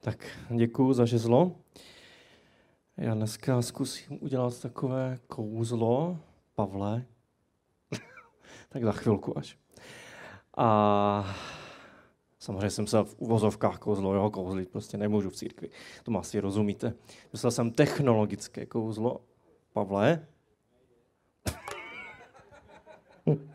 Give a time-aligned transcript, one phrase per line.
[0.00, 1.56] Tak děkuji za žezlo.
[2.96, 6.18] Já dneska zkusím udělat takové kouzlo.
[6.54, 7.04] Pavle.
[8.68, 9.58] tak za chvilku až.
[10.56, 11.36] A
[12.38, 15.68] samozřejmě jsem se v uvozovkách kouzlo, jo, kouzlit prostě nemůžu v církvi.
[16.02, 16.94] To asi rozumíte.
[17.32, 19.20] Myslel jsem technologické kouzlo.
[19.72, 20.26] Pavle.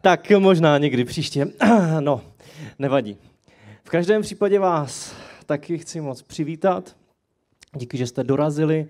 [0.00, 1.46] tak možná někdy příště.
[2.00, 2.20] no,
[2.78, 3.18] nevadí.
[3.84, 6.96] V každém případě vás taky chci moc přivítat.
[7.76, 8.88] Díky, že jste dorazili,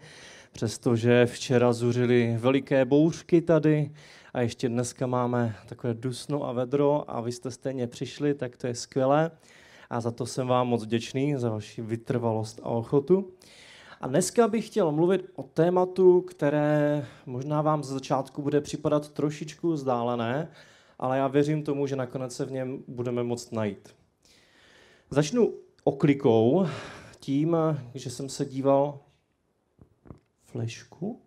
[0.53, 3.91] přestože včera zuřili veliké bouřky tady
[4.35, 8.67] a ještě dneska máme takové dusno a vedro a vy jste stejně přišli, tak to
[8.67, 9.31] je skvělé.
[9.91, 13.33] A za to jsem vám moc vděčný, za vaši vytrvalost a ochotu.
[14.01, 19.73] A dneska bych chtěl mluvit o tématu, které možná vám z začátku bude připadat trošičku
[19.73, 20.49] vzdálené,
[20.99, 23.95] ale já věřím tomu, že nakonec se v něm budeme moct najít.
[25.11, 25.55] Začnu
[25.87, 26.67] oklikou
[27.21, 27.57] tím,
[27.95, 28.99] že jsem se díval
[30.45, 31.21] flešku.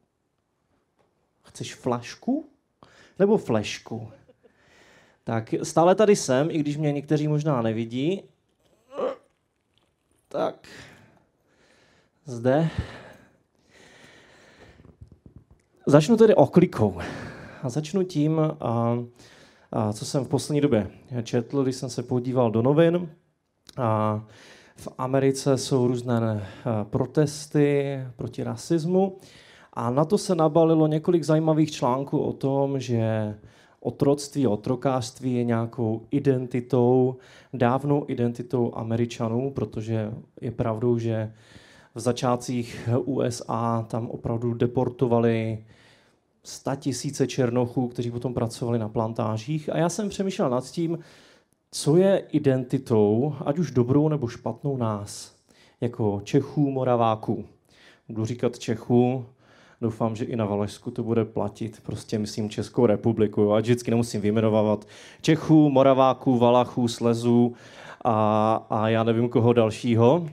[1.42, 2.50] Chceš flašku?
[3.20, 4.12] Nebo flešku?
[5.24, 8.24] Tak stále tady jsem, i když mě někteří možná nevidí.
[10.28, 10.68] Tak,
[12.26, 12.70] zde.
[15.86, 17.02] Začnu tedy oklikou.
[17.64, 18.98] A začnu tím, a,
[19.72, 20.92] a co jsem v poslední době
[21.24, 23.10] četl, když jsem se podíval do novin.
[23.78, 24.22] A
[24.76, 29.18] v Americe jsou různé eh, protesty proti rasismu
[29.74, 33.36] a na to se nabalilo několik zajímavých článků o tom, že
[33.80, 37.16] otroctví, otrokářství je nějakou identitou,
[37.54, 41.34] dávnou identitou Američanů, protože je pravdou, že
[41.96, 45.66] v začátcích USA tam opravdu deportovali
[46.76, 49.74] tisíce černochů, kteří potom pracovali na plantážích.
[49.74, 51.00] A já jsem přemýšlel nad tím,
[51.72, 55.36] co je identitou, ať už dobrou nebo špatnou nás,
[55.82, 57.46] jako Čechů, Moraváků.
[58.08, 59.26] Budu říkat Čechů,
[59.82, 64.22] doufám, že i na Valašsku to bude platit, prostě myslím Českou republiku, ať vždycky nemusím
[64.22, 64.88] vyjmenovávat
[65.22, 67.56] Čechů, Moraváků, Valachů, Slezů
[68.06, 70.28] a, a já nevím koho dalšího.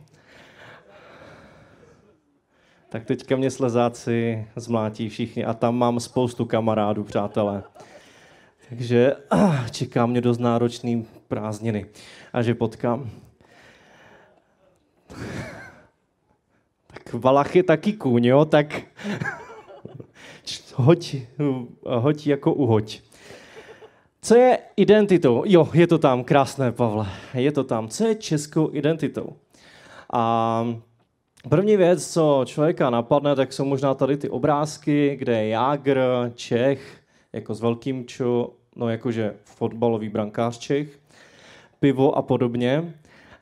[2.89, 7.63] Tak teďka mě slezáci zmlátí všichni a tam mám spoustu kamarádů, přátelé.
[8.69, 9.17] Takže
[9.71, 11.87] čeká mě dost náročný prázdniny.
[12.33, 13.11] A že potkám.
[16.87, 18.45] Tak Valach je taky kůň, jo?
[18.45, 18.83] Tak
[20.75, 21.17] hoď,
[21.87, 23.01] hoď jako uhoď.
[24.23, 25.43] Co je identitou?
[25.47, 27.07] Jo, je to tam, krásné, Pavle.
[27.35, 27.89] Je to tam.
[27.89, 29.37] Co je českou identitou?
[30.13, 30.67] A
[31.49, 36.01] první věc, co člověka napadne, tak jsou možná tady ty obrázky, kde je Jágr,
[36.35, 37.01] Čech,
[37.33, 40.99] jako s velkým čo, no jakože fotbalový brankář Čech,
[41.81, 42.95] pivo a podobně,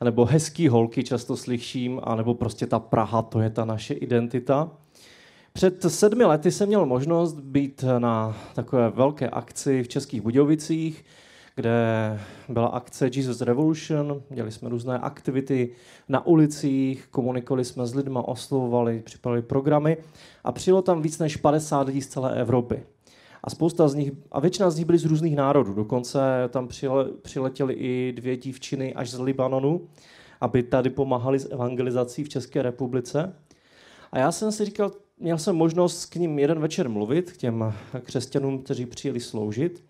[0.03, 4.71] nebo hezký holky často slyším, anebo prostě ta Praha, to je ta naše identita.
[5.53, 11.05] Před sedmi lety jsem měl možnost být na takové velké akci v Českých Budějovicích,
[11.55, 12.19] kde
[12.49, 15.69] byla akce Jesus Revolution, dělali jsme různé aktivity
[16.09, 19.97] na ulicích, komunikovali jsme s lidmi, oslovovali, připravili programy
[20.43, 22.83] a přijelo tam víc než 50 lidí z celé Evropy.
[23.45, 25.73] A spousta z nich, a většina z nich byly z různých národů.
[25.73, 26.19] Dokonce
[26.49, 29.87] tam přile, přiletěly i dvě dívčiny až z Libanonu,
[30.41, 33.35] aby tady pomáhali s evangelizací v České republice.
[34.11, 37.73] A já jsem si říkal, měl jsem možnost k ním jeden večer mluvit, k těm
[38.03, 39.83] křesťanům, kteří přijeli sloužit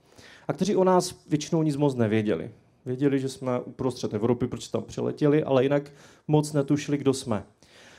[0.47, 2.51] a kteří o nás většinou nic moc nevěděli.
[2.85, 5.91] Věděli, že jsme uprostřed Evropy, proč tam přiletěli, ale jinak
[6.27, 7.43] moc netušili, kdo jsme.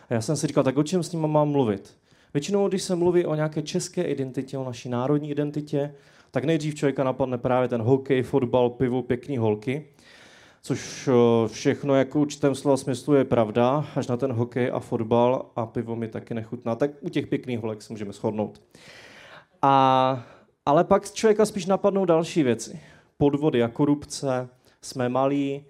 [0.09, 1.95] A já jsem si říkal, tak o čem s nimi mám mluvit?
[2.37, 5.95] Většinou, když se mluví o nějaké české identitě, o naší národní identitě,
[6.31, 9.87] tak nejdřív člověka napadne právě ten hokej, fotbal, pivo, pěkný holky,
[10.63, 15.51] což eh, všechno jako určitém slova smyslu je pravda, až na ten hokej a fotbal
[15.57, 16.75] a pivo mi taky nechutná.
[16.75, 18.63] Tak u těch pěkných holek se můžeme shodnout.
[19.63, 20.27] A,
[20.67, 22.81] ale pak člověka spíš napadnou další věci.
[23.19, 24.49] Podvody a korupce,
[24.83, 25.65] jsme malí,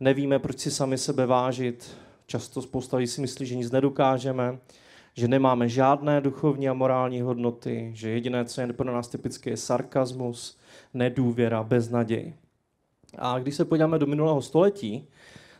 [0.00, 1.96] nevíme, proč si sami sebe vážit,
[2.26, 4.58] často spousta lidí si myslí, že nic nedokážeme,
[5.16, 9.56] že nemáme žádné duchovní a morální hodnoty, že jediné, co je pro nás typické, je
[9.56, 10.58] sarkazmus,
[10.94, 12.34] nedůvěra, beznaděj.
[13.18, 15.08] A když se podíváme do minulého století,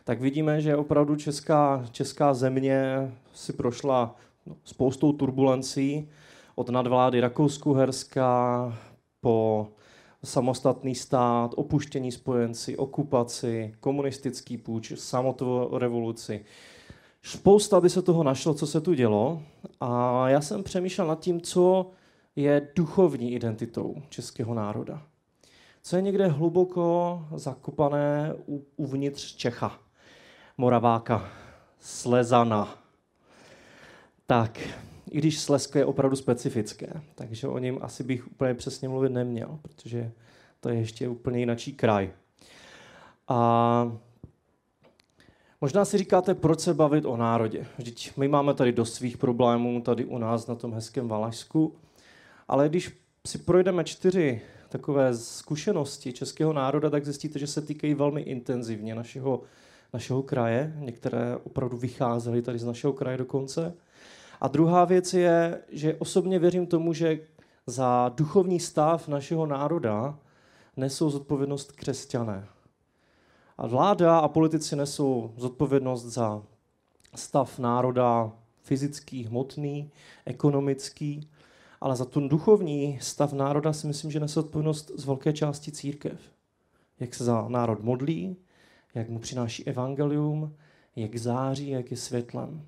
[0.03, 4.15] tak vidíme, že opravdu česká, česká země si prošla
[4.45, 6.09] no, spoustou turbulencí,
[6.55, 8.73] od nadvlády Rakousku-Herska
[9.21, 9.67] po
[10.23, 16.45] samostatný stát, opuštění spojenci, okupaci, komunistický půjč, samotovou revoluci.
[17.21, 19.41] Spousta by se toho našlo, co se tu dělo.
[19.81, 21.91] A já jsem přemýšlel nad tím, co
[22.35, 25.01] je duchovní identitou českého národa.
[25.81, 28.33] Co je někde hluboko zakopané
[28.75, 29.79] uvnitř Čecha,
[30.57, 31.29] Moraváka,
[31.79, 32.77] Slezana.
[34.25, 34.59] Tak,
[35.11, 39.59] i když Slezko je opravdu specifické, takže o něm asi bych úplně přesně mluvit neměl,
[39.61, 40.11] protože
[40.59, 42.11] to je ještě úplně jináčí kraj.
[43.27, 43.97] A
[45.61, 47.65] možná si říkáte, proč se bavit o národě.
[47.77, 51.75] Vždyť my máme tady dost svých problémů tady u nás na tom hezkém Valašsku,
[52.47, 58.21] ale když si projdeme čtyři takové zkušenosti českého národa, tak zjistíte, že se týkají velmi
[58.21, 59.41] intenzivně našeho,
[59.93, 60.73] našeho kraje.
[60.79, 63.73] Některé opravdu vycházely tady z našeho kraje dokonce.
[64.41, 67.19] A druhá věc je, že osobně věřím tomu, že
[67.67, 70.19] za duchovní stav našeho národa
[70.77, 72.47] nesou zodpovědnost křesťané.
[73.57, 76.43] A vláda a politici nesou zodpovědnost za
[77.15, 78.31] stav národa
[78.61, 79.91] fyzický, hmotný,
[80.25, 81.29] ekonomický,
[81.81, 86.19] ale za ten duchovní stav národa si myslím, že nese odpovědnost z velké části církev.
[86.99, 88.37] Jak se za národ modlí,
[88.95, 90.55] jak mu přináší evangelium,
[90.95, 92.67] jak září, jak je světlem.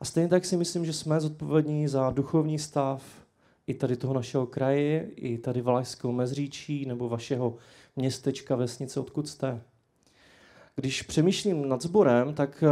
[0.00, 3.23] A stejně tak si myslím, že jsme zodpovědní za duchovní stav
[3.66, 7.56] i tady toho našeho kraje, i tady Valašského mezříčí nebo vašeho
[7.96, 9.62] městečka, vesnice, odkud jste.
[10.76, 12.68] Když přemýšlím nad sborem, tak eh,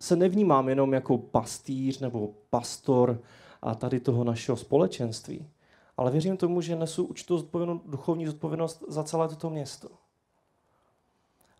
[0.00, 3.22] se nevnímám jenom jako pastýř nebo pastor
[3.62, 5.46] a tady toho našeho společenství,
[5.96, 9.88] ale věřím tomu, že nesu určitou zodpovědnost, duchovní zodpovědnost za celé toto město.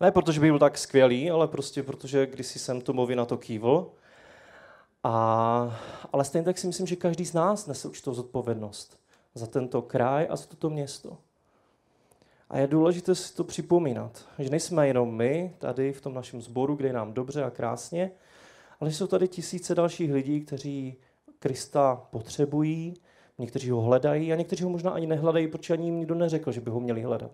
[0.01, 3.91] Ne protože by byl tak skvělý, ale prostě protože když jsem Tomovi na to kývl.
[5.05, 5.81] A,
[6.13, 8.99] ale stejně tak si myslím, že každý z nás nese určitou zodpovědnost
[9.35, 11.19] za tento kraj a za toto město.
[12.51, 16.75] A je důležité si to připomínat, že nejsme jenom my tady v tom našem sboru,
[16.75, 18.11] kde je nám dobře a krásně,
[18.81, 20.97] ale jsou tady tisíce dalších lidí, kteří
[21.39, 22.95] Krista potřebují,
[23.39, 26.61] někteří ho hledají a někteří ho možná ani nehledají, protože ani jim nikdo neřekl, že
[26.61, 27.33] by ho měli hledat.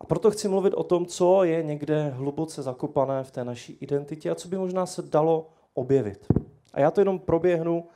[0.00, 4.30] A proto chci mluvit o tom, co je někde hluboce zakopané v té naší identitě
[4.30, 6.26] a co by možná se dalo objevit.
[6.72, 7.88] A já to jenom proběhnu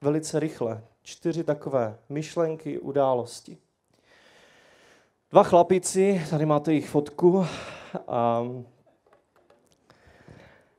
[0.00, 0.82] velice rychle.
[1.02, 3.58] Čtyři takové myšlenky, události.
[5.30, 7.46] Dva chlapici, tady máte jejich fotku.
[8.08, 8.42] A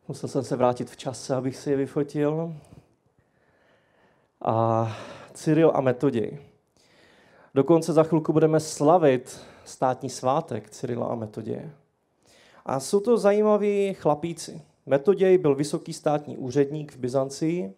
[0.07, 2.55] musel jsem se vrátit v čase, abych si je vyfotil
[4.41, 4.87] a
[5.33, 6.39] Cyril a Metoděj.
[7.53, 11.71] Dokonce za chvilku budeme slavit státní svátek Cyrila a Metoděje.
[12.65, 14.61] A jsou to zajímaví chlapíci.
[14.85, 17.73] Metoděj byl vysoký státní úředník v Byzancii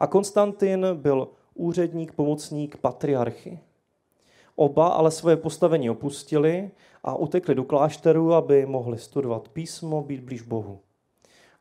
[0.00, 3.58] a Konstantin byl úředník, pomocník patriarchy.
[4.56, 6.70] Oba ale svoje postavení opustili
[7.02, 10.80] a utekli do klášteru, aby mohli studovat písmo, být blíž Bohu.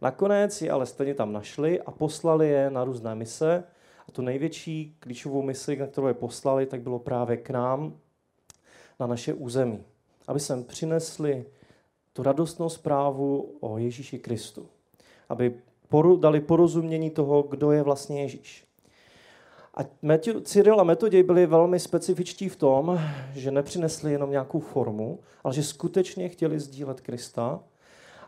[0.02, 3.64] Nakonec je ale stejně tam našli a poslali je na různé mise
[4.08, 7.98] a tu největší klíčovou misi, na kterou je poslali, tak bylo právě k nám,
[9.00, 9.84] na naše území.
[10.28, 11.46] Aby sem přinesli
[12.14, 14.70] tu radostnou zprávu o Ježíši Kristu.
[15.34, 15.54] Aby
[16.20, 18.66] dali porozumění toho, kdo je vlastně Ježíš.
[19.76, 19.82] A
[20.44, 23.00] Cyril a Metoděj byli velmi specifičtí v tom,
[23.34, 27.60] že nepřinesli jenom nějakou formu, ale že skutečně chtěli sdílet Krista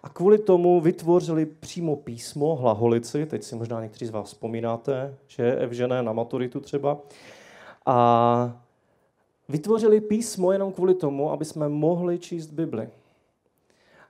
[0.04, 5.44] a kvůli tomu vytvořili přímo písmo, hlaholici, teď si možná někteří z vás vzpomínáte, že
[5.44, 6.98] je Evžené na maturitu třeba.
[7.86, 8.62] A
[9.50, 12.90] vytvořili písmo jenom kvůli tomu, aby jsme mohli číst Bibli.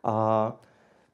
[0.03, 0.55] A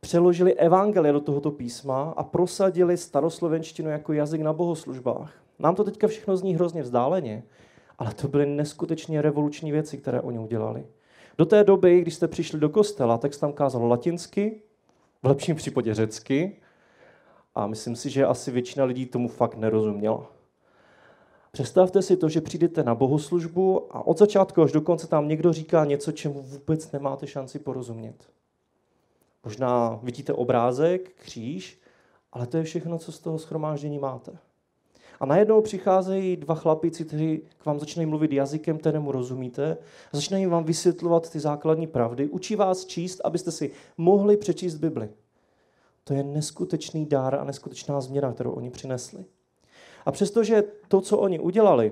[0.02, 5.34] přeložili evangelie do tohoto písma a prosadili staroslovenštinu jako jazyk na bohoslužbách.
[5.60, 7.44] Nám to teďka všechno zní hrozně vzdáleně,
[7.98, 10.86] ale to byly neskutečně revoluční věci, které oni udělali.
[11.38, 14.62] Do té doby, když jste přišli do kostela, tak tam kázal latinsky,
[15.24, 16.58] v lepším případě řecky
[17.56, 20.32] a myslím si, že asi většina lidí tomu fakt nerozuměla.
[21.52, 25.54] Představte si to, že přijdete na bohoslužbu a od začátku až do konce tam někdo
[25.54, 28.16] říká něco, čemu vůbec nemáte šanci porozumět.
[29.44, 31.82] Možná vidíte obrázek, kříž,
[32.32, 34.32] ale to je všechno, co z toho schromáždění máte.
[35.20, 39.78] A najednou přicházejí dva chlapíci, kteří k vám začínají mluvit jazykem, kterému rozumíte,
[40.14, 45.10] a začínají vám vysvětlovat ty základní pravdy, učí vás číst, abyste si mohli přečíst Bibli.
[46.04, 49.26] To je neskutečný dár a neskutečná změna, kterou oni přinesli.
[50.06, 51.92] A přestože to, co oni udělali,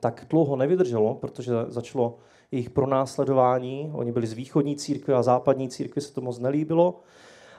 [0.00, 2.18] tak dlouho nevydrželo, protože začalo
[2.52, 3.90] jejich pronásledování.
[3.94, 7.00] Oni byli z východní církve a západní církve se to moc nelíbilo.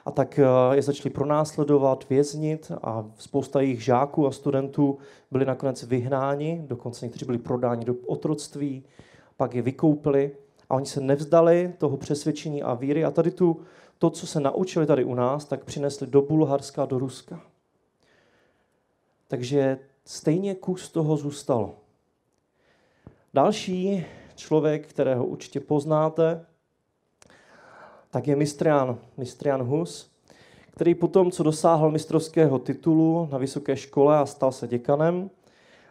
[0.04, 4.98] A tak eh, je začali pronásledovat, věznit a spousta jejich žáků a studentů
[5.30, 8.84] byli nakonec vyhnáni, dokonce někteří byli prodáni do otroctví,
[9.36, 10.32] pak je vykoupili
[10.70, 13.60] a oni se nevzdali toho přesvědčení a víry a tady tu,
[13.98, 17.40] to, co se naučili tady u nás, tak přinesli do Bulharska a do Ruska.
[19.28, 21.74] Takže stejně kus toho zůstalo.
[23.34, 24.04] Další
[24.36, 26.46] člověk, kterého určitě poznáte,
[28.10, 30.10] tak je Mistrian, Mistrian Hus.
[30.70, 35.30] který potom, co dosáhl mistrovského titulu na vysoké škole a stal se děkanem,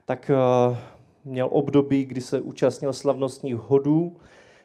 [0.06, 0.78] tak eh,
[1.26, 4.18] měl období, kdy se účastnil slavnostních hodů,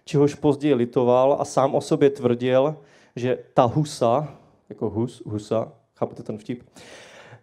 [0.05, 2.77] čehož později litoval a sám o sobě tvrdil,
[3.17, 4.29] že ta husa,
[4.69, 6.63] jako hus, husa, chápete ten vtip,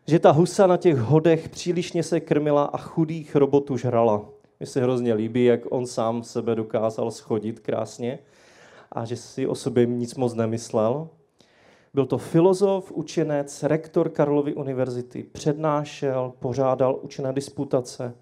[0.08, 4.35] že ta husa na těch hodech přílišně se krmila a chudých robotů žrala.
[4.60, 8.20] Mně se hrozně líbí, jak on sám sebe dokázal schodit krásně
[8.92, 11.08] a že si o sobě nic moc nemyslel.
[11.94, 18.14] Byl to filozof, učenec, rektor Karlovy univerzity, přednášel, pořádal učené disputace,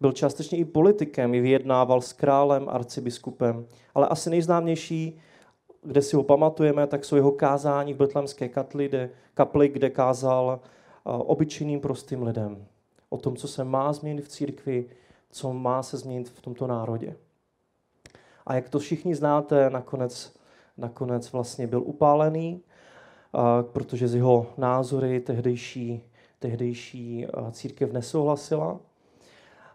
[0.00, 5.18] byl částečně i politikem, i vyjednával s králem, arcibiskupem, ale asi nejznámější,
[5.82, 10.60] kde si ho pamatujeme, tak jsou jeho kázání v Betlemské katli, kde, kapli, kde kázal
[11.04, 12.66] obyčejným prostým lidem.
[13.08, 14.86] O tom, co se má změnit v církvi,
[15.34, 17.16] co má se změnit v tomto národě.
[18.46, 20.32] A jak to všichni znáte, nakonec,
[20.76, 22.62] nakonec vlastně byl upálený,
[23.62, 26.02] protože z jeho názory tehdejší,
[26.38, 28.80] tehdejší církev nesouhlasila.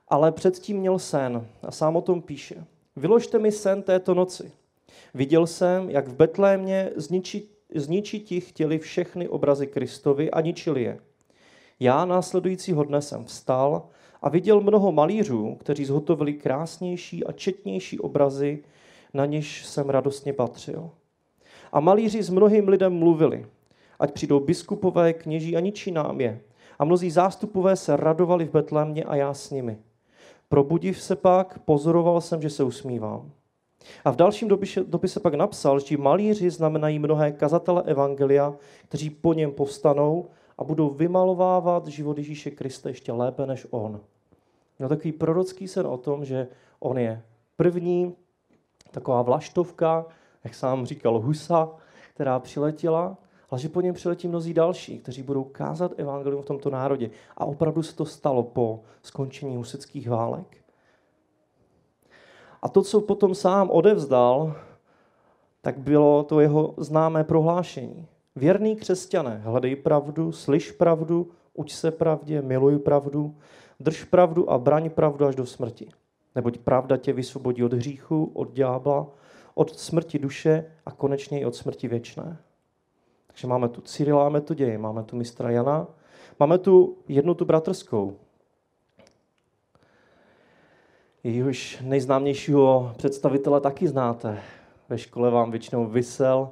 [0.07, 2.65] Ale předtím měl sen a sám o tom píše.
[2.95, 4.51] Vyložte mi sen této noci.
[5.13, 10.99] Viděl jsem, jak v Betlémě zničit, zničiti chtěli všechny obrazy Kristovi a ničili je.
[11.79, 13.89] Já následujícího dne jsem vstal
[14.21, 18.63] a viděl mnoho malířů, kteří zhotovili krásnější a četnější obrazy,
[19.13, 20.89] na něž jsem radostně patřil.
[21.71, 23.45] A malíři s mnohým lidem mluvili,
[23.99, 26.41] ať přijdou biskupové, kněží a ničí nám je.
[26.79, 29.77] A mnozí zástupové se radovali v Betlémě a já s nimi.
[30.49, 33.31] Probudiv se pak, pozoroval jsem, že se usmívám.
[34.05, 38.53] A v dalším dopise, dopise pak napsal, že malíři znamenají mnohé kazatele Evangelia,
[38.87, 40.27] kteří po něm povstanou
[40.59, 44.01] a budou vymalovávat život Ježíše Krista ještě lépe než on.
[44.79, 46.47] Měl takový prorocký sen o tom, že
[46.79, 47.23] on je
[47.55, 48.15] první
[48.91, 50.05] taková vlaštovka,
[50.43, 51.69] jak sám říkal, husa,
[52.13, 53.17] která přiletěla,
[53.49, 57.09] ale že po něm přiletí mnozí další, kteří budou kázat evangelium v tomto národě.
[57.37, 60.57] A opravdu se to stalo po skončení husických válek.
[62.61, 64.55] A to, co potom sám odevzdal,
[65.61, 68.07] tak bylo to jeho známé prohlášení.
[68.39, 73.35] Věrný křesťané, hledej pravdu, slyš pravdu, uč se pravdě, miluj pravdu,
[73.79, 75.89] drž pravdu a braň pravdu až do smrti.
[76.35, 79.07] Neboť pravda tě vysvobodí od hříchu, od ďábla,
[79.53, 82.37] od smrti duše a konečně i od smrti věčné.
[83.27, 85.87] Takže máme tu Cyrila a Metoději, máme tu mistra Jana,
[86.39, 88.17] máme tu jednotu bratrskou.
[91.23, 94.41] Jejíhož nejznámějšího představitele taky znáte.
[94.89, 96.49] Ve škole vám většinou vysel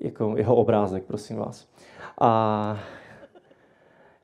[0.00, 1.68] jako jeho obrázek, prosím vás.
[2.20, 2.78] A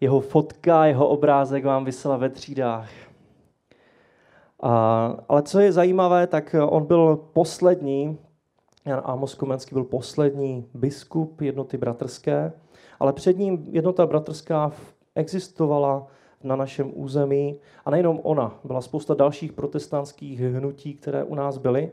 [0.01, 2.91] jeho fotka, jeho obrázek vám vysela ve třídách.
[4.63, 8.19] A, ale co je zajímavé, tak on byl poslední,
[8.87, 12.53] Jan Amos Komenský byl poslední biskup jednoty bratrské,
[13.01, 14.73] ale před ním jednota bratrská
[15.15, 16.07] existovala
[16.43, 17.59] na našem území.
[17.85, 21.93] A nejenom ona, byla spousta dalších protestantských hnutí, které u nás byly.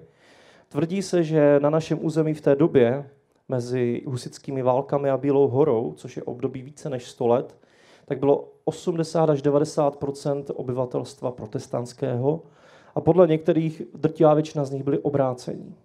[0.70, 3.10] Tvrdí se, že na našem území v té době
[3.52, 7.58] mezi husickými válkami a Bílou horou, což je období více než 100 let,
[8.06, 12.42] tak bylo 80 až 90% obyvatelstva protestantského
[12.96, 15.76] a podle některých drtivá většina z nich byli obrácení.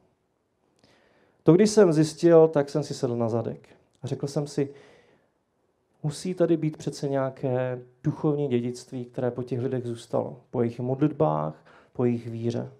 [1.42, 3.68] To, když jsem zjistil, tak jsem si sedl na zadek
[4.02, 4.68] a řekl jsem si,
[6.02, 11.64] musí tady být přece nějaké duchovní dědictví, které po těch lidech zůstalo, po jejich modlitbách,
[11.92, 12.72] po jejich víře.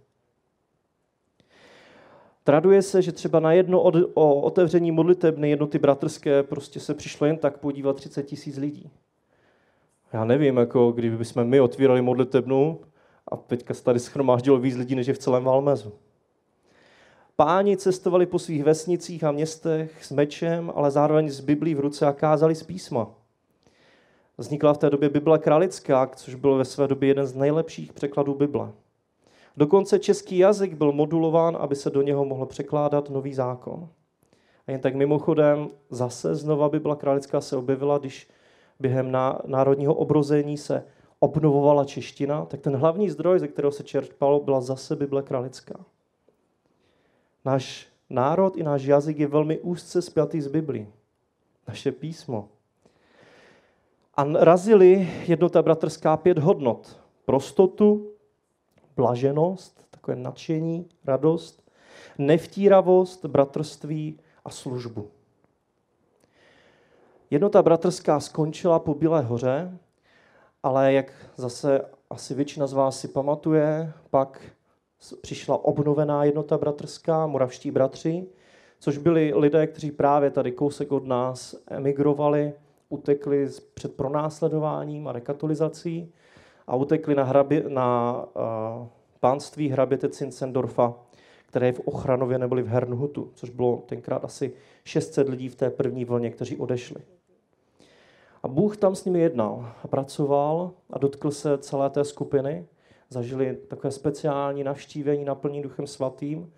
[2.47, 7.27] Traduje se, že třeba na jedno od, o otevření modlitebny jednoty bratrské prostě se přišlo
[7.27, 8.91] jen tak podívat 30 tisíc lidí.
[10.13, 12.81] Já nevím, jako kdyby jsme my otvírali modlitebnu
[13.29, 15.93] a teďka se tady schromáždilo víc lidí, než je v celém Valmezu.
[17.37, 22.07] Páni cestovali po svých vesnicích a městech s mečem, ale zároveň s Biblí v ruce
[22.07, 23.11] a kázali z písma.
[24.39, 28.35] Vznikla v té době Bible kralická, což byl ve své době jeden z nejlepších překladů
[28.35, 28.73] Bible.
[29.57, 33.89] Dokonce český jazyk byl modulován, aby se do něho mohl překládat nový zákon.
[34.67, 38.29] A jen tak mimochodem, zase znova Bible kralická se objevila, když
[38.81, 39.13] během
[39.47, 40.85] národního obrození se
[41.19, 45.85] obnovovala čeština, tak ten hlavní zdroj, ze kterého se čerpalo, byla zase Bible kralická.
[47.45, 50.89] Náš národ i náš jazyk je velmi úzce spjatý s Biblí.
[51.69, 52.49] Naše písmo.
[54.15, 57.01] A razili jednota bratrská pět hodnot.
[57.25, 58.11] Prostotu,
[58.97, 61.71] blaženost, takové nadšení, radost,
[62.19, 65.11] nevtíravost, bratrství a službu.
[67.31, 69.79] Jednota bratrská skončila po Bílé hoře,
[70.63, 74.41] ale jak zase asi většina z vás si pamatuje, pak
[75.21, 78.27] přišla obnovená jednota bratrská, moravští bratři,
[78.79, 82.53] což byli lidé, kteří právě tady kousek od nás emigrovali,
[82.89, 86.13] utekli před pronásledováním a rekatolizací
[86.67, 88.87] a utekli na, hrabě, na uh,
[89.21, 90.95] pánství hraběte Cincendorfa,
[91.47, 94.53] které v Ochranově neboli v Hernhutu, což bylo tenkrát asi
[94.85, 97.01] 600 lidí v té první vlně, kteří odešli.
[98.43, 102.67] A Bůh tam s nimi jednal a pracoval a dotkl se celé té skupiny.
[103.11, 106.53] Zažili takové speciální navštívení naplní Duchem Svatým.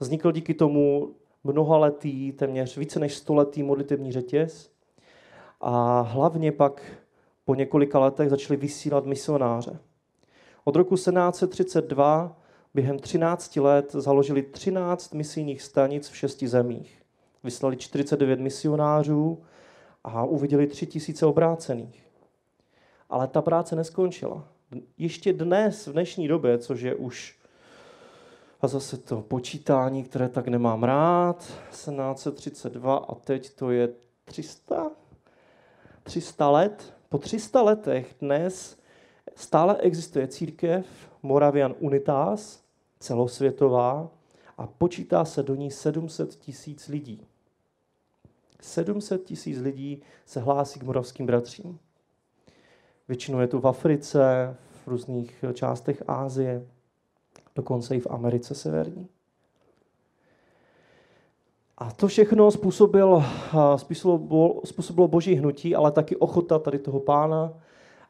[0.00, 1.14] Vznikl díky tomu
[1.44, 4.70] mnohaletý, téměř více než stoletý modlitevní řetěz.
[5.60, 6.82] A hlavně pak
[7.50, 9.78] po několika letech začali vysílat misionáře.
[10.64, 12.36] Od roku 1732
[12.74, 17.02] během 13 let založili 13 misijních stanic v šesti zemích.
[17.44, 19.42] Vyslali 49 misionářů
[20.04, 22.06] a uviděli 3000 obrácených.
[23.08, 24.48] Ale ta práce neskončila.
[24.98, 27.38] Ještě dnes, v dnešní době, což je už
[28.60, 31.36] a zase to počítání, které tak nemám rád,
[31.70, 33.88] 1732 a teď to je
[34.24, 34.90] 300?
[36.02, 36.99] 300 let.
[37.12, 38.78] Po 300 letech dnes
[39.36, 40.86] stále existuje církev
[41.22, 42.62] Moravian Unitas,
[43.00, 44.10] celosvětová,
[44.58, 47.26] a počítá se do ní 700 tisíc lidí.
[48.60, 51.78] 700 tisíc lidí se hlásí k moravským bratřím.
[53.08, 56.66] Většinou je to v Africe, v různých částech Ázie,
[57.54, 59.08] dokonce i v Americe severní.
[61.80, 63.24] A to všechno způsobil,
[63.76, 67.52] způsobilo, způsobilo boží hnutí, ale taky ochota tady toho pána,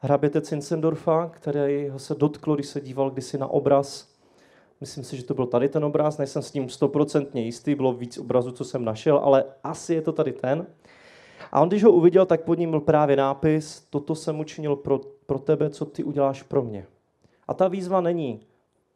[0.01, 4.07] hraběte Cincendorfa, který ho se dotklo, když se díval kdysi na obraz.
[4.81, 8.17] Myslím si, že to byl tady ten obraz, nejsem s ním stoprocentně jistý, bylo víc
[8.17, 10.67] obrazů, co jsem našel, ale asi je to tady ten.
[11.51, 14.99] A on, když ho uviděl, tak pod ním byl právě nápis, toto jsem učinil pro,
[15.25, 16.85] pro tebe, co ty uděláš pro mě.
[17.47, 18.39] A ta výzva není,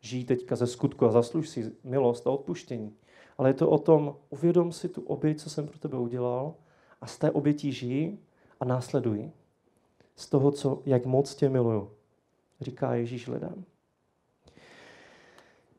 [0.02, 2.94] žij teďka ze skutku a zasluž si milost a odpuštění.
[3.38, 6.54] Ale je to o tom, uvědom si tu oběť, co jsem pro tebe udělal
[7.02, 8.18] a z té obětí žij
[8.60, 9.32] a následuj.
[10.16, 11.90] Z toho, co, jak moc tě miluju,
[12.62, 13.66] říká Ježíš lidem.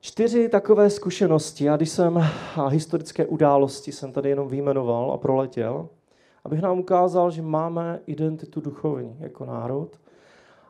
[0.01, 2.19] Čtyři takové zkušenosti, a když jsem
[2.57, 5.89] a historické události jsem tady jenom vyjmenoval a proletěl,
[6.45, 10.01] abych nám ukázal, že máme identitu duchovní jako národ.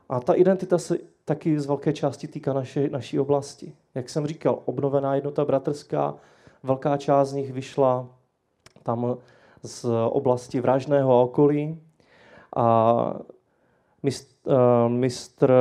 [0.08, 3.72] A ta identita se taky z velké části týká naše, naší oblasti.
[3.94, 6.14] Jak jsem říkal, obnovená jednota bratrská,
[6.62, 8.08] velká část z nich vyšla
[8.82, 9.16] tam
[9.62, 11.80] z oblasti Vražného okolí.
[12.56, 13.14] A
[14.02, 15.52] mistr, uh, mistr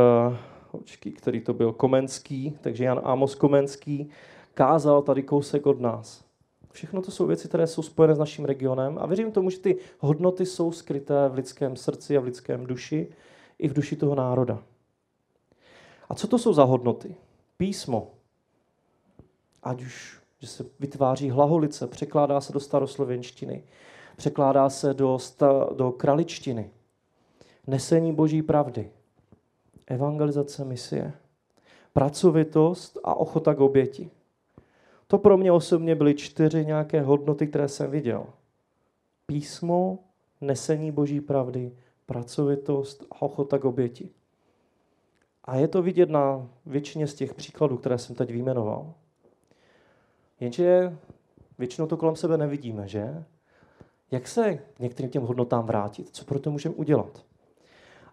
[0.72, 4.10] očky, který to byl Komenský, takže Jan Amos Komenský,
[4.54, 6.26] kázal tady kousek od nás.
[6.72, 9.78] Všechno to jsou věci, které jsou spojené s naším regionem a věřím tomu, že ty
[10.00, 13.08] hodnoty jsou skryté v lidském srdci a v lidském duši,
[13.60, 14.64] i v duši toho národa.
[16.10, 17.16] A co to jsou za hodnoty?
[17.58, 18.12] Písmo.
[19.64, 23.64] Ať už, že se vytváří hlaholice, překládá se do staroslovenštiny,
[24.18, 26.70] překládá se do, sta, do kraličtiny.
[27.68, 28.92] Nesení boží pravdy.
[29.88, 31.14] Evangelizace misie.
[31.94, 34.10] Pracovitost a ochota k oběti.
[35.08, 38.26] To pro mě osobně byly čtyři nějaké hodnoty, které jsem viděl.
[39.26, 40.00] Písmo,
[40.42, 41.72] nesení boží pravdy,
[42.06, 44.10] pracovitost a ochota k oběti.
[45.44, 48.94] A je to vidět na většině z těch příkladů, které jsem teď vyjmenoval.
[50.40, 50.98] Jenže
[51.58, 53.24] většinou to kolem sebe nevidíme, že?
[54.12, 56.10] Jak se k některým těm hodnotám vrátit?
[56.12, 57.26] Co pro to můžeme udělat?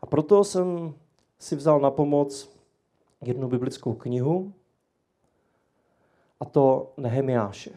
[0.02, 0.94] A proto jsem
[1.38, 2.56] si vzal na pomoc
[3.20, 4.52] jednu biblickou knihu,
[6.42, 7.70] a to Nehemiáše.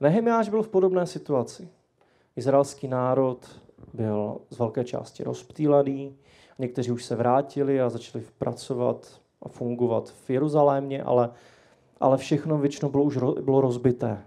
[0.00, 1.68] Nehemiáš byl v podobné situaci.
[2.36, 3.60] Izraelský národ
[3.94, 6.16] byl z velké části rozptýlený,
[6.58, 11.30] někteří už se vrátili a začali pracovat a fungovat v Jeruzalémě, ale,
[12.00, 14.22] ale všechno většinou bylo už bylo rozbité.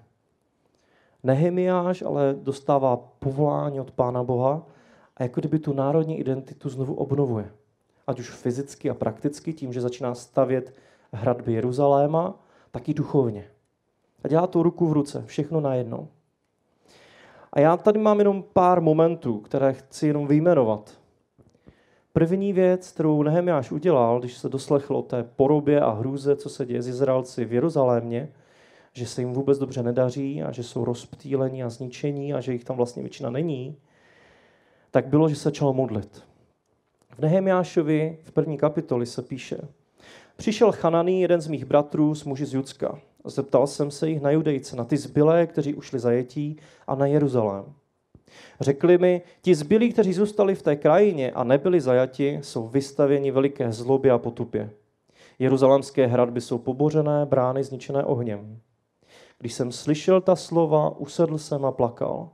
[1.24, 4.66] Nehemiáš ale dostává povolání od Pána Boha
[5.18, 7.52] a jako kdyby tu národní identitu znovu obnovuje.
[8.08, 10.76] Ať už fyzicky a prakticky, tím, že začíná stavět
[11.14, 12.40] hradby Jeruzaléma,
[12.72, 13.48] tak i duchovně.
[14.24, 16.08] A dělá to ruku v ruce, všechno najednou.
[17.54, 21.03] A já tady mám jenom pár momentů, které chci jenom vyjmenovat.
[22.13, 26.65] První věc, kterou Nehemiáš udělal, když se doslechl o té porobě a hrůze, co se
[26.65, 28.30] děje s Izraelci v Jeruzalémě,
[28.93, 32.63] že se jim vůbec dobře nedaří a že jsou rozptýlení a zničení a že jich
[32.63, 33.78] tam vlastně většina není,
[34.91, 36.23] tak bylo, že se začal modlit.
[37.10, 39.58] V Nehemiášovi v první kapitoli se píše,
[40.36, 42.99] Přišel Chananý, jeden z mých bratrů, s muži z Judska.
[43.26, 47.65] Zeptal jsem se jich na Judejce, na ty zbylé, kteří ušli zajetí, a na Jeruzalém.
[48.60, 53.72] Řekli mi, ti zbylí, kteří zůstali v té krajině a nebyli zajati, jsou vystavěni veliké
[53.72, 54.69] zlobě a potupě.
[55.39, 58.60] Jeruzalémské hradby jsou pobořené, brány zničené ohněm.
[59.39, 62.30] Když jsem slyšel ta slova, usedl jsem a plakal.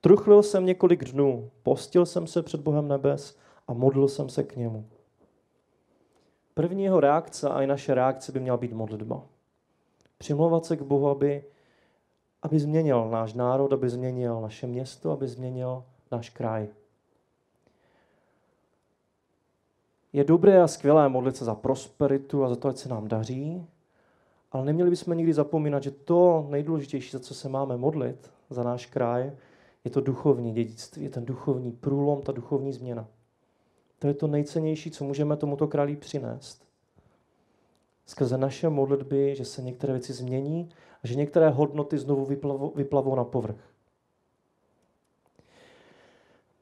[0.00, 3.36] Truchlil jsem několik dnů, postil jsem se před Bohem nebes
[3.68, 4.86] a modlil jsem se k němu.
[6.54, 9.22] První jeho reakce a i naše reakce by měla být modlitba.
[10.18, 11.44] Přimlouvat se k Bohu, aby,
[12.42, 16.68] aby změnil náš národ, aby změnil naše město, aby změnil náš kraj.
[20.12, 23.66] Je dobré a skvělé modlit se za prosperitu a za to, ať se nám daří,
[24.52, 28.86] ale neměli bychom nikdy zapomínat, že to nejdůležitější, za co se máme modlit, za náš
[28.86, 29.32] kraj,
[29.84, 33.08] je to duchovní dědictví, je ten duchovní průlom, ta duchovní změna.
[33.98, 36.65] To je to nejcennější, co můžeme tomuto králi přinést.
[38.06, 40.68] Skrze naše modlitby, že se některé věci změní
[41.04, 43.56] a že některé hodnoty znovu vyplavou, vyplavou na povrch.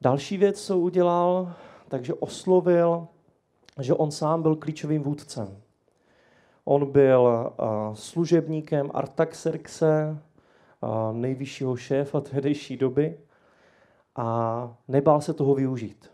[0.01, 1.53] Další věc, co udělal,
[1.87, 3.07] takže oslovil,
[3.81, 5.61] že on sám byl klíčovým vůdcem.
[6.65, 7.53] On byl
[7.93, 10.17] služebníkem Artaxerxe,
[11.11, 13.19] nejvyššího šéfa tehdejší doby
[14.15, 16.11] a nebál se toho využít.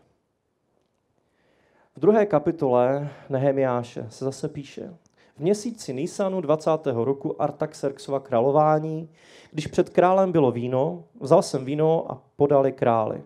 [1.96, 4.96] V druhé kapitole Nehemiáše se zase píše,
[5.36, 6.70] v měsíci Nisanu 20.
[6.86, 9.08] roku Artaxerxova králování,
[9.50, 13.22] když před králem bylo víno, vzal jsem víno a podali králi.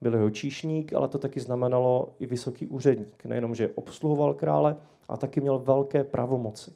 [0.00, 3.24] Byl jeho číšník, ale to taky znamenalo i vysoký úředník.
[3.24, 4.76] Nejenom, že obsluhoval krále,
[5.08, 6.72] a taky měl velké pravomoci.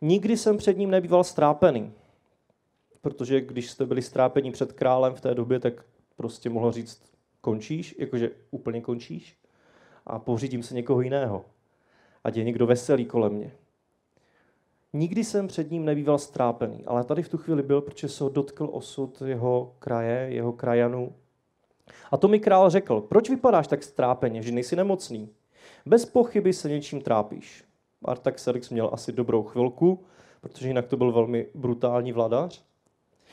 [0.00, 1.92] Nikdy jsem před ním nebýval strápený,
[3.00, 5.84] protože když jste byli strápení před králem v té době, tak
[6.16, 7.02] prostě mohl říct,
[7.40, 9.38] končíš, jakože úplně končíš
[10.06, 11.44] a pořídím se někoho jiného.
[12.24, 13.52] Ať je někdo veselý kolem mě.
[14.92, 18.30] Nikdy jsem před ním nebýval strápený, ale tady v tu chvíli byl, protože se ho
[18.30, 21.12] dotkl osud jeho kraje, jeho krajanů.
[22.10, 25.30] A to mi král řekl, proč vypadáš tak strápeně, že nejsi nemocný?
[25.86, 27.64] Bez pochyby se něčím trápíš.
[28.04, 30.04] Artaxerxes měl asi dobrou chvilku,
[30.40, 32.64] protože jinak to byl velmi brutální vladař.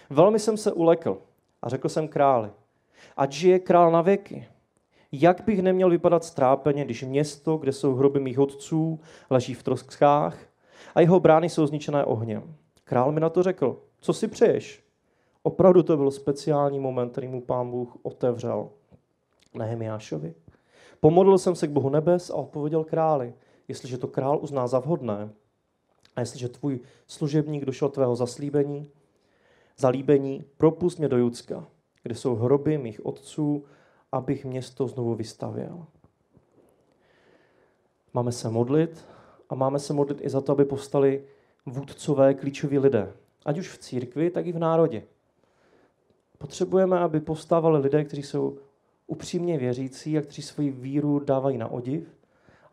[0.09, 1.21] Velmi jsem se ulekl
[1.61, 2.49] a řekl jsem králi,
[3.17, 4.47] ať žije král na věky.
[5.11, 10.37] Jak bych neměl vypadat strápeně, když město, kde jsou hroby mých otců, leží v troskách
[10.95, 12.55] a jeho brány jsou zničené ohněm.
[12.83, 14.83] Král mi na to řekl, co si přeješ?
[15.43, 18.69] Opravdu to byl speciální moment, který mu pán Bůh otevřel
[19.53, 20.33] Nehemiášovi.
[20.99, 23.33] Pomodlil jsem se k Bohu nebes a odpověděl králi,
[23.67, 25.29] jestliže to král uzná za vhodné
[26.15, 28.89] a jestliže tvůj služebník došel tvého zaslíbení,
[29.77, 31.67] zalíbení, propust mě do Judska,
[32.03, 33.65] kde jsou hroby mých otců,
[34.11, 35.85] abych město znovu vystavěl.
[38.13, 39.05] Máme se modlit
[39.49, 41.23] a máme se modlit i za to, aby povstali
[41.65, 43.13] vůdcové klíčoví lidé.
[43.45, 45.03] Ať už v církvi, tak i v národě.
[46.37, 48.57] Potřebujeme, aby povstávali lidé, kteří jsou
[49.07, 52.17] upřímně věřící a kteří svoji víru dávají na odiv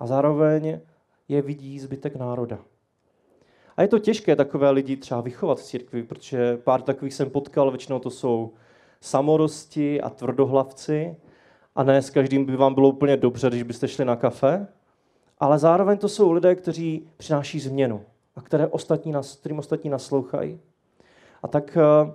[0.01, 0.81] a zároveň
[1.29, 2.59] je vidí zbytek národa.
[3.77, 7.71] A je to těžké takové lidi třeba vychovat v církvi, protože pár takových jsem potkal,
[7.71, 8.53] většinou to jsou
[9.01, 11.17] samorosti a tvrdohlavci
[11.79, 14.67] a ne s každým by vám bylo úplně dobře, když byste šli na kafe,
[15.39, 18.05] ale zároveň to jsou lidé, kteří přináší změnu
[18.37, 20.61] a které ostatní, kterým ostatní naslouchají.
[21.43, 22.13] A tak eh,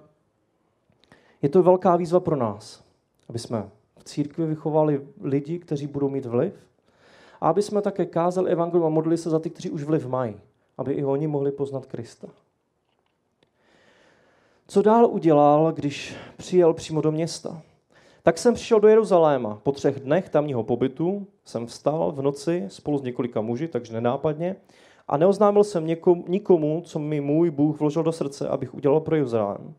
[1.42, 2.84] je to velká výzva pro nás,
[3.30, 6.54] aby jsme v církvi vychovali lidi, kteří budou mít vliv
[7.42, 10.36] a aby jsme také kázali evangelium a modlili se za ty, kteří už vliv mají,
[10.78, 12.28] aby i oni mohli poznat Krista.
[14.68, 17.62] Co dál udělal, když přijel přímo do města?
[18.26, 19.60] Tak jsem přišel do Jeruzaléma.
[19.64, 24.56] Po třech dnech tamního pobytu jsem vstal v noci spolu s několika muži, takže nenápadně,
[25.08, 29.16] a neoznámil jsem někomu, nikomu, co mi můj Bůh vložil do srdce, abych udělal pro
[29.16, 29.74] Jeruzalém.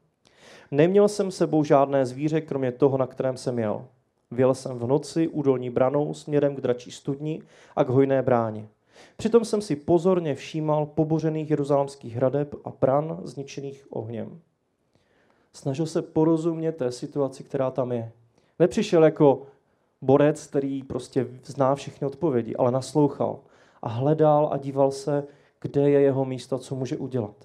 [0.70, 3.84] Neměl jsem sebou žádné zvíře, kromě toho, na kterém jsem jel.
[4.30, 7.42] Věl jsem v noci údolní branou směrem k dračí studni
[7.76, 8.68] a k hojné bráně.
[9.16, 14.40] Přitom jsem si pozorně všímal pobořených jeruzalemských hradeb a bran zničených ohněm.
[15.52, 18.12] Snažil se porozumět té situaci, která tam je.
[18.58, 19.42] Nepřišel jako
[20.02, 23.38] borec, který prostě zná všechny odpovědi, ale naslouchal
[23.82, 25.24] a hledal a díval se,
[25.60, 27.36] kde je jeho místo, co může udělat.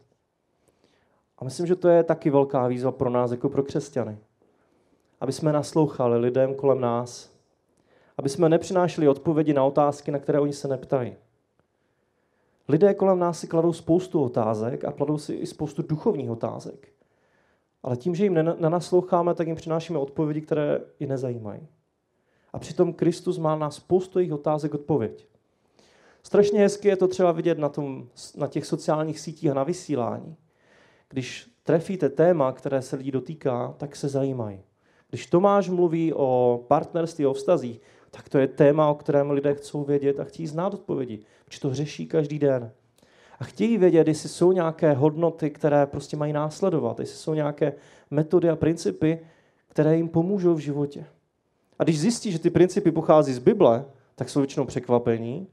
[1.38, 4.18] A myslím, že to je taky velká výzva pro nás, jako pro křesťany
[5.22, 7.32] aby jsme naslouchali lidem kolem nás,
[8.18, 11.16] aby jsme nepřinášeli odpovědi na otázky, na které oni se neptají.
[12.68, 16.88] Lidé kolem nás si kladou spoustu otázek a kladou si i spoustu duchovních otázek.
[17.84, 21.68] Ale tím, že jim nenasloucháme, tak jim přinášíme odpovědi, které je nezajímají.
[22.54, 25.28] A přitom Kristus má na spoustu jejich otázek odpověď.
[26.24, 30.36] Strašně hezky je to třeba vidět na, tom, na těch sociálních sítích a na vysílání.
[31.10, 34.62] Když trefíte téma, které se lidí dotýká, tak se zajímají.
[35.10, 39.84] Když Tomáš mluví o partnerství, o vztazích, tak to je téma, o kterém lidé chcou
[39.84, 42.72] vědět a chtějí znát odpovědi, protože to řeší každý den.
[43.40, 47.74] A chtějí vědět, jestli jsou nějaké hodnoty, které prostě mají následovat, jestli jsou nějaké
[48.12, 49.20] metody a principy,
[49.68, 51.06] které jim pomůžou v životě.
[51.80, 55.48] A když zjistí, že ty principy pochází z Bible, tak jsou většinou překvapení,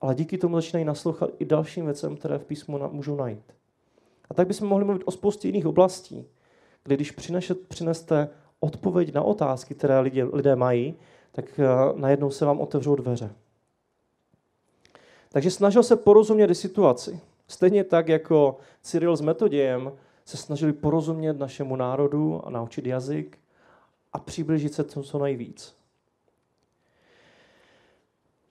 [0.00, 3.54] ale díky tomu začínají naslouchat i dalším věcem, které v písmu můžou najít.
[4.30, 6.26] A tak bychom mohli mluvit o spoustě jiných oblastí,
[6.84, 7.14] kdy když
[7.68, 8.28] přineste
[8.60, 10.94] odpověď na otázky, které lidé, lidé mají,
[11.32, 13.30] tak eh, najednou se vám otevřou dveře.
[15.28, 17.20] Takže snažil se porozumět situaci.
[17.48, 19.92] Stejně tak, jako Cyril s Metodějem
[20.24, 23.38] se snažili porozumět našemu národu a naučit jazyk
[24.12, 25.74] a přiblížit se tomu co nejvíc.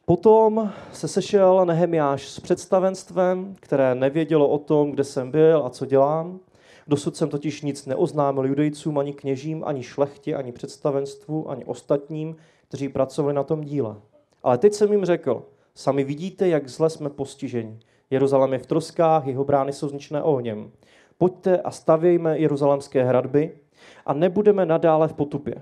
[0.06, 5.86] Potom se sešel Nehemiáš s představenstvem, které nevědělo o tom, kde jsem byl a co
[5.86, 6.40] dělám.
[6.88, 12.36] Dosud jsem totiž nic neoznámil judejcům, ani kněžím, ani šlechtě, ani představenstvu, ani ostatním,
[12.68, 13.96] kteří pracovali na tom díle.
[14.44, 17.80] Ale teď jsem jim řekl, sami vidíte, jak zle jsme postiženi.
[18.10, 20.72] Jeruzalém je v troskách, jeho brány jsou zničené ohněm.
[21.18, 23.58] Pojďte a stavějme jeruzalemské hradby
[24.06, 25.56] a nebudeme nadále v potupě.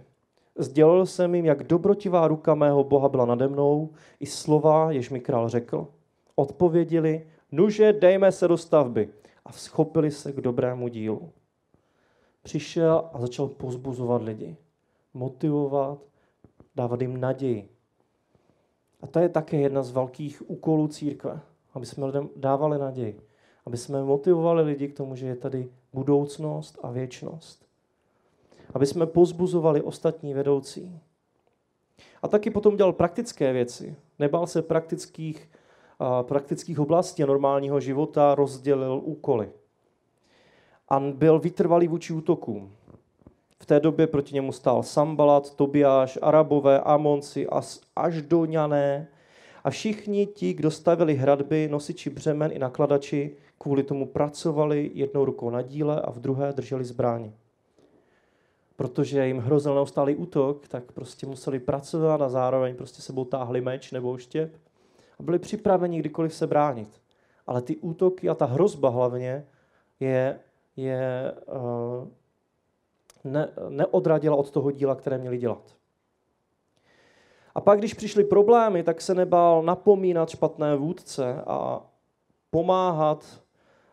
[0.58, 5.20] Sdělil jsem jim, jak dobrotivá ruka mého Boha byla nade mnou, i slova, jež mi
[5.20, 5.88] král řekl.
[6.36, 9.10] Odpověděli, nuže, dejme se do stavby
[9.46, 11.32] a schopili se k dobrému dílu.
[12.44, 14.58] Přišel a začal pozbuzovat lidi,
[15.14, 16.00] motivovat,
[16.76, 17.70] dávat jim naději.
[19.02, 21.40] A to je také jedna z velkých úkolů církve,
[21.76, 23.22] aby jsme lidem dávali naději,
[23.66, 27.66] aby jsme motivovali lidi k tomu, že je tady budoucnost a věčnost.
[28.74, 31.00] Aby jsme pozbuzovali ostatní vedoucí.
[32.22, 33.96] A taky potom dělal praktické věci.
[34.20, 35.50] Nebál se praktických
[36.22, 39.52] praktických oblastí a normálního života rozdělil úkoly.
[40.90, 42.72] A byl vytrvalý vůči útokům.
[43.60, 47.48] V té době proti němu stál Sambalat, Tobiáš, Arabové, Amonci,
[47.96, 49.08] Aždoňané
[49.66, 55.50] a všichni ti, kdo stavili hradby, nosiči břemen i nakladači, kvůli tomu pracovali jednou rukou
[55.50, 57.34] na díle a v druhé drželi zbraně.
[58.76, 63.92] Protože jim hrozil neustálý útok, tak prostě museli pracovat a zároveň prostě sebou táhli meč
[63.92, 64.56] nebo štěp
[65.20, 66.90] a byli připraveni kdykoliv se bránit.
[67.48, 69.46] Ale ty útoky a ta hrozba hlavně
[70.00, 70.40] je,
[70.76, 72.08] je uh,
[73.24, 75.76] ne, neodradila od toho díla, které měli dělat.
[77.56, 81.82] A pak, když přišly problémy, tak se nebál napomínat špatné vůdce a
[82.50, 83.26] pomáhat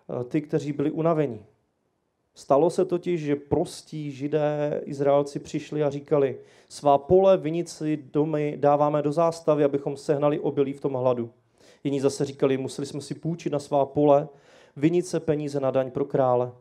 [0.06, 1.44] uh, ty, kteří byli unavení.
[2.34, 9.02] Stalo se totiž, že prostí židé, Izraelci přišli a říkali, svá pole, vinici, domy dáváme
[9.02, 11.30] do zástavy, abychom sehnali obilí v tom hladu.
[11.84, 14.28] Jiní zase říkali, museli jsme si půjčit na svá pole,
[14.76, 16.52] vinice, peníze na daň pro krále.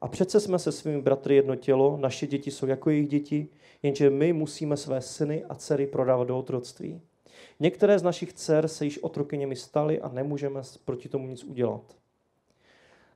[0.00, 3.48] A přece jsme se svými bratry jedno tělo, naše děti jsou jako jejich děti,
[3.82, 7.00] jenže my musíme své syny a dcery prodávat do otroctví.
[7.60, 11.96] Některé z našich dcer se již otrokyněmi staly a nemůžeme proti tomu nic udělat.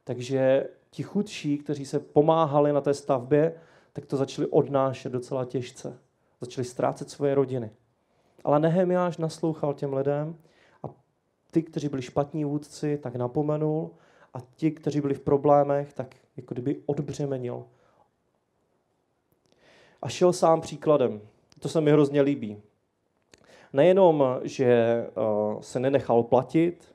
[0.05, 3.55] Takže ti chudší, kteří se pomáhali na té stavbě,
[3.93, 5.99] tak to začali odnášet docela těžce.
[6.40, 7.71] Začali ztrácet svoje rodiny.
[8.45, 10.37] Ale Nehemiáš naslouchal těm lidem
[10.83, 10.87] a
[11.51, 13.90] ty, kteří byli špatní vůdci, tak napomenul
[14.35, 17.64] a ti, kteří byli v problémech, tak jako kdyby odbřemenil.
[20.03, 21.21] A šel sám příkladem.
[21.59, 22.62] To se mi hrozně líbí.
[23.73, 25.11] Nejenom, že eh,
[25.61, 26.95] se nenechal platit,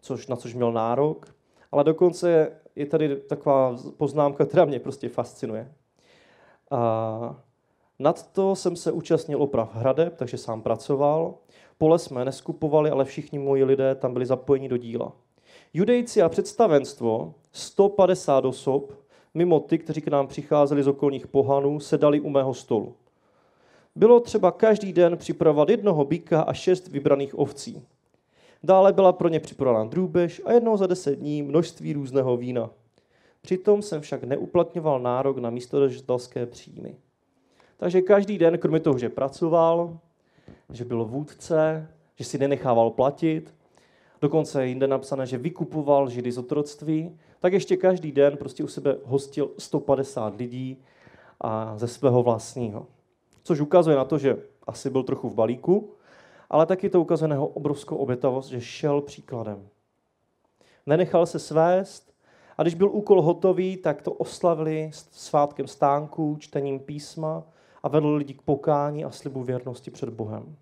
[0.00, 1.34] což, na což měl nárok,
[1.72, 5.72] ale dokonce je tady taková poznámka, která mě prostě fascinuje.
[6.70, 7.42] A
[7.98, 11.34] nad to jsem se účastnil oprav hradeb, takže sám pracoval.
[11.78, 15.12] Pole jsme neskupovali, ale všichni moji lidé tam byli zapojeni do díla.
[15.76, 18.92] Judejci a představenstvo, 150 osob,
[19.34, 22.94] mimo ty, kteří k nám přicházeli z okolních pohanů, sedali u mého stolu.
[23.94, 27.82] Bylo třeba každý den připravovat jednoho býka a šest vybraných ovcí.
[28.62, 32.70] Dále byla pro ně připravena drůbež a jednou za deset dní množství různého vína.
[33.42, 36.96] Přitom jsem však neuplatňoval nárok na místodržitelské příjmy.
[37.76, 39.98] Takže každý den, kromě toho, že pracoval,
[40.72, 43.54] že byl vůdce, že si nenechával platit,
[44.24, 48.96] dokonce jinde napsané, že vykupoval židy z otroctví, tak ještě každý den prostě u sebe
[49.04, 50.82] hostil 150 lidí
[51.40, 52.86] a ze svého vlastního.
[53.42, 55.90] Což ukazuje na to, že asi byl trochu v balíku,
[56.50, 59.68] ale taky to ukazuje na jeho obrovskou obětavost, že šel příkladem.
[60.86, 62.14] Nenechal se svést
[62.58, 67.42] a když byl úkol hotový, tak to oslavili svátkem stánků, čtením písma
[67.82, 70.56] a vedl lidi k pokání a slibu věrnosti před Bohem.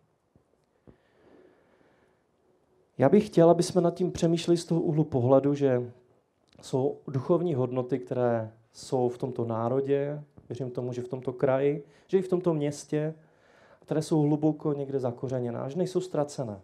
[2.98, 5.92] Já bych chtěl, aby jsme nad tím přemýšleli z toho úhlu pohledu, že
[6.62, 12.18] jsou duchovní hodnoty, které jsou v tomto národě, věřím tomu, že v tomto kraji, že
[12.18, 13.14] i v tomto městě,
[13.80, 16.60] které jsou hluboko někde zakořeněné, až nejsou ztracené.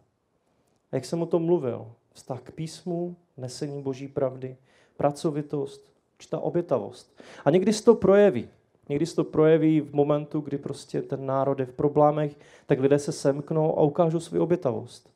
[0.92, 4.56] A jak jsem o tom mluvil, vztah k písmu, nesení boží pravdy,
[4.96, 7.20] pracovitost, určitá obětavost.
[7.44, 8.48] A někdy se to projeví.
[8.88, 12.36] Někdy se to projeví v momentu, kdy prostě ten národ je v problémech,
[12.66, 15.10] tak lidé se semknou a ukážou svou obětavost.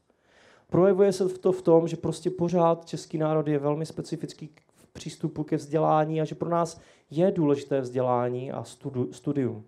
[0.73, 5.45] Projevuje se to v tom, že prostě pořád český národ je velmi specifický v přístupu
[5.45, 6.81] ke vzdělání a že pro nás
[7.11, 8.65] je důležité vzdělání a
[9.11, 9.65] studium.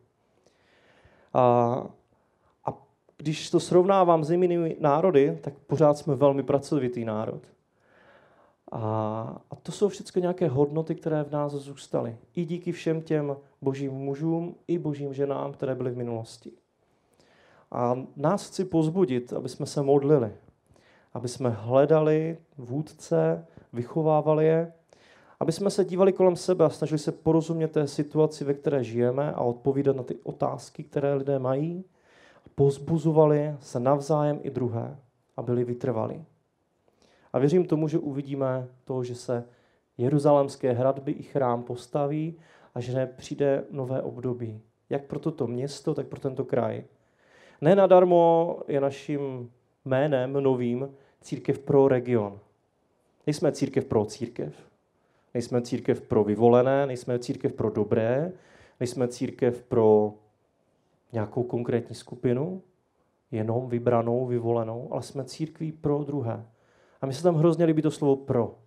[1.35, 1.43] A,
[2.65, 2.83] a
[3.17, 7.43] když to srovnávám s jinými národy, tak pořád jsme velmi pracovitý národ.
[8.73, 8.81] A,
[9.51, 12.17] a to jsou všechno nějaké hodnoty, které v nás zůstaly.
[12.35, 16.53] I díky všem těm božím mužům, i božím ženám, které byly v minulosti.
[17.71, 20.33] A nás chci pozbudit, aby jsme se modlili,
[21.15, 24.73] aby jsme hledali vůdce, vychovávali je,
[25.41, 29.33] aby jsme se dívali kolem sebe a snažili se porozumět té situaci, ve které žijeme
[29.33, 31.85] a odpovídat na ty otázky, které lidé mají.
[32.55, 34.97] Pozbuzovali se navzájem i druhé
[35.37, 36.25] a byli vytrvali.
[37.33, 39.45] A věřím tomu, že uvidíme to, že se
[39.99, 42.37] jeruzalémské hradby i chrám postaví
[42.75, 44.61] a že přijde nové období.
[44.91, 46.85] Jak pro toto město, tak pro tento kraj.
[47.61, 49.51] Ne nadarmo je naším
[49.85, 50.89] jménem novým
[51.25, 52.41] církev pro region.
[53.27, 54.55] Nejsme církev pro církev.
[55.35, 58.33] Nejsme církev pro vyvolené, nejsme církev pro dobré,
[58.81, 60.15] nejsme církev pro
[61.13, 62.63] nějakou konkrétní skupinu,
[63.31, 66.47] jenom vybranou, vyvolenou, ale jsme církví pro druhé.
[67.01, 68.59] A mi se tam hrozně líbí to slovo pro.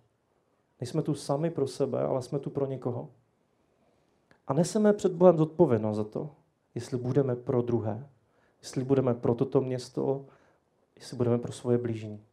[0.80, 3.08] Nejsme tu sami pro sebe, ale jsme tu pro někoho.
[4.46, 6.30] A neseme před Bohem zodpovědnost za to,
[6.74, 8.08] jestli budeme pro druhé,
[8.62, 10.26] jestli budeme pro toto město,
[10.96, 12.24] jestli budeme pro svoje blížní.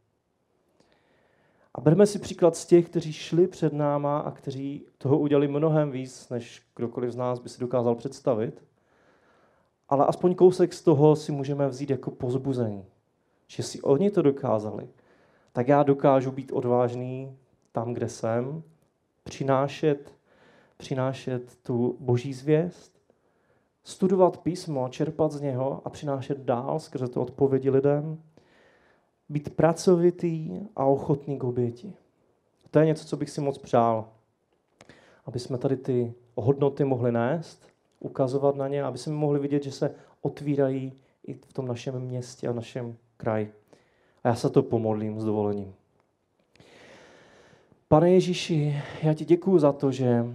[1.76, 5.92] A bereme si příklad z těch, kteří šli před náma a kteří toho udělali mnohem
[5.92, 8.64] víc, než kdokoliv z nás by si dokázal představit.
[9.90, 12.86] Ale aspoň kousek z toho si můžeme vzít jako pozbuzení.
[13.48, 14.88] Že si oni to dokázali,
[15.54, 17.38] tak já dokážu být odvážný
[17.72, 18.64] tam, kde jsem,
[19.24, 20.14] přinášet,
[20.78, 23.02] přinášet tu boží zvěst,
[23.84, 28.22] studovat písmo, čerpat z něho a přinášet dál skrze to odpovědi lidem,
[29.30, 31.94] být pracovitý a ochotný k oběti.
[32.72, 34.10] To je něco, co bych si moc přál.
[35.26, 37.68] Aby jsme tady ty hodnoty mohli nést,
[38.00, 40.94] ukazovat na ně, aby jsme mohli vidět, že se otvírají
[41.28, 43.54] i v tom našem městě a našem kraji.
[44.24, 45.76] A já se to pomodlím s dovolením.
[47.88, 50.26] Pane Ježíši, já ti děkuju za to, že,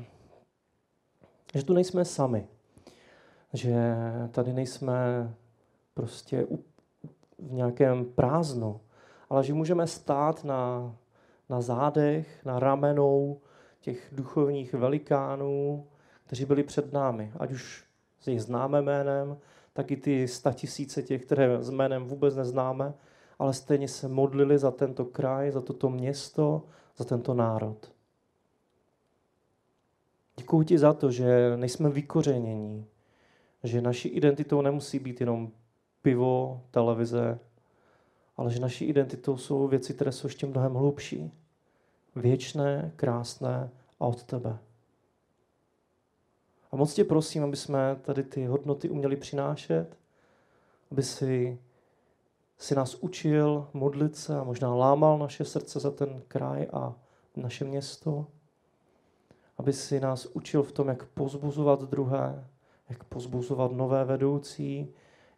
[1.54, 2.46] že tu nejsme sami.
[3.52, 3.94] Že
[4.30, 4.94] tady nejsme
[5.94, 6.46] prostě
[7.42, 8.80] v nějakém prázdnu,
[9.30, 10.94] ale že můžeme stát na,
[11.48, 13.40] na zádech, na ramenou
[13.80, 15.86] těch duchovních velikánů,
[16.26, 17.32] kteří byli před námi.
[17.38, 17.84] Ať už
[18.20, 19.38] si jich známe jménem,
[19.72, 22.94] tak i ty statisíce těch, které s jménem vůbec neznáme,
[23.38, 26.62] ale stejně se modlili za tento kraj, za toto město,
[26.96, 27.92] za tento národ.
[30.36, 32.86] Děkuji ti za to, že nejsme vykořenění,
[33.64, 35.52] že naší identitou nemusí být jenom
[36.02, 37.38] pivo, televize,
[38.36, 41.32] ale že naší identitou jsou věci, které jsou ještě mnohem hlubší,
[42.16, 44.58] věčné, krásné a od tebe.
[46.72, 49.96] A moc tě prosím, aby jsme tady ty hodnoty uměli přinášet,
[50.90, 51.58] aby si
[52.60, 56.94] si nás učil modlit se a možná lámal naše srdce za ten kraj a
[57.36, 58.26] naše město.
[59.58, 62.48] Aby si nás učil v tom, jak pozbuzovat druhé,
[62.88, 64.88] jak pozbuzovat nové vedoucí,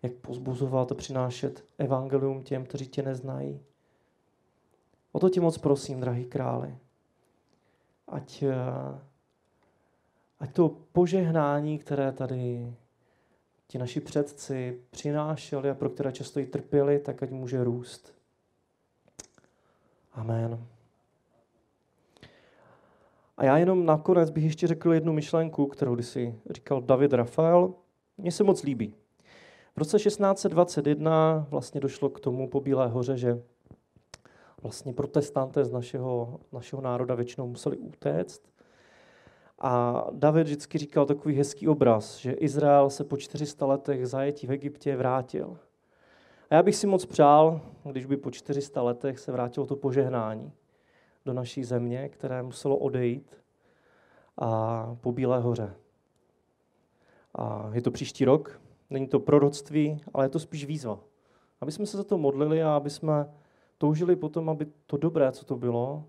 [0.02, 3.60] jak pozbuzovat a přinášet evangelium těm, kteří tě neznají.
[5.12, 6.76] O to tě moc prosím, drahý králi.
[8.08, 9.00] Ať, eh,
[10.40, 12.74] ať to požehnání, které tady
[13.66, 18.14] ti naši předci přinášeli a pro které často i trpěli, tak ať může růst.
[20.12, 20.66] Amen.
[23.36, 27.74] A já jenom nakonec bych ještě řekl jednu myšlenku, kterou si říkal David Rafael.
[28.18, 28.94] Mně se moc líbí.
[29.74, 33.42] V roce 1621 vlastně došlo k tomu po Bílé hoře, že
[34.62, 38.52] vlastně protestanté z našeho, našeho národa většinou museli utéct
[39.64, 44.52] a David vždycky říkal takový hezký obraz, že Izrael se po 400 letech zajetí v
[44.52, 45.58] Egyptě vrátil.
[46.50, 50.52] A já bych si moc přál, když by po 400 letech se vrátilo to požehnání
[51.24, 53.36] do naší země, které muselo odejít
[54.38, 55.74] a po Bílé hoře.
[57.34, 58.60] A je to příští rok,
[58.92, 61.00] není to proroctví, ale je to spíš výzva.
[61.60, 63.32] Aby jsme se za to modlili a aby jsme
[63.78, 66.04] toužili potom, aby to dobré, co to bylo,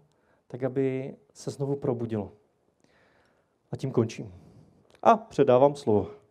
[0.48, 2.32] tak aby se znovu probudilo.
[3.72, 4.34] A tím končím.
[5.04, 6.23] A předávám slovo.